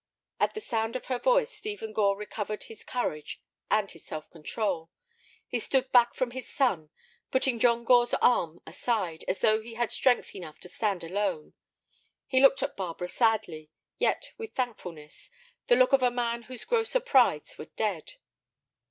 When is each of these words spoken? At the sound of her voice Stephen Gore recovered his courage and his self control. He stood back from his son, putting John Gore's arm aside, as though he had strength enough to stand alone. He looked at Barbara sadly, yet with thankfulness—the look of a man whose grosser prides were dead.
At 0.39 0.55
the 0.55 0.61
sound 0.61 0.95
of 0.95 1.05
her 1.05 1.19
voice 1.19 1.51
Stephen 1.51 1.93
Gore 1.93 2.17
recovered 2.17 2.63
his 2.63 2.83
courage 2.83 3.39
and 3.69 3.91
his 3.91 4.03
self 4.03 4.31
control. 4.31 4.89
He 5.47 5.59
stood 5.59 5.91
back 5.91 6.15
from 6.15 6.31
his 6.31 6.49
son, 6.51 6.89
putting 7.29 7.59
John 7.59 7.83
Gore's 7.83 8.15
arm 8.15 8.61
aside, 8.65 9.23
as 9.27 9.41
though 9.41 9.61
he 9.61 9.75
had 9.75 9.91
strength 9.91 10.33
enough 10.33 10.57
to 10.61 10.69
stand 10.69 11.03
alone. 11.03 11.53
He 12.25 12.41
looked 12.41 12.63
at 12.63 12.75
Barbara 12.75 13.09
sadly, 13.09 13.69
yet 13.99 14.33
with 14.39 14.53
thankfulness—the 14.55 15.75
look 15.75 15.93
of 15.93 16.01
a 16.01 16.09
man 16.09 16.41
whose 16.49 16.65
grosser 16.65 16.99
prides 16.99 17.59
were 17.59 17.65
dead. 17.65 18.13